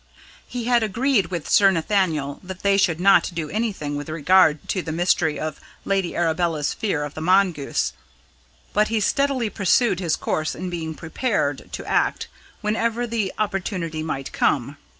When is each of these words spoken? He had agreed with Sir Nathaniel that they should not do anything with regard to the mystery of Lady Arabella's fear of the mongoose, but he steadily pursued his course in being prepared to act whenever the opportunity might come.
He 0.47 0.63
had 0.63 0.81
agreed 0.81 1.27
with 1.27 1.47
Sir 1.47 1.69
Nathaniel 1.69 2.39
that 2.41 2.63
they 2.63 2.75
should 2.75 2.99
not 2.99 3.29
do 3.35 3.51
anything 3.51 3.95
with 3.95 4.09
regard 4.09 4.67
to 4.69 4.81
the 4.81 4.91
mystery 4.91 5.39
of 5.39 5.59
Lady 5.85 6.15
Arabella's 6.15 6.73
fear 6.73 7.03
of 7.03 7.13
the 7.13 7.21
mongoose, 7.21 7.93
but 8.73 8.87
he 8.87 8.99
steadily 8.99 9.51
pursued 9.51 9.99
his 9.99 10.15
course 10.15 10.55
in 10.55 10.71
being 10.71 10.95
prepared 10.95 11.71
to 11.73 11.85
act 11.85 12.29
whenever 12.61 13.05
the 13.05 13.31
opportunity 13.37 14.01
might 14.01 14.31
come. 14.31 14.77